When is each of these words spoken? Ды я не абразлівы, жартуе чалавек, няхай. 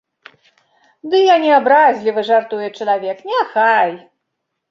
Ды 1.11 1.17
я 1.21 1.33
не 1.43 1.51
абразлівы, 1.59 2.21
жартуе 2.29 2.69
чалавек, 2.77 3.17
няхай. 3.35 3.91